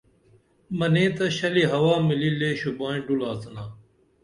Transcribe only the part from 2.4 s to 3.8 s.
شُوبائی ڈُول آڅِنا